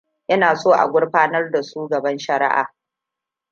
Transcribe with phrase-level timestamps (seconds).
[0.27, 2.67] Ina so a gurfanar da su gaban shariʻa.